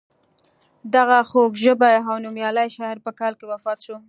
دغه 0.95 1.17
خوږ 1.29 1.51
ژبی 1.63 1.95
او 2.07 2.15
نومیالی 2.23 2.67
شاعر 2.75 2.97
په 3.05 3.11
کال 3.19 3.33
کې 3.39 3.45
وفات 3.51 3.79
شو. 3.85 3.97